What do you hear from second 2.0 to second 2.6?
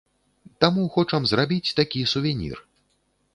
сувенір.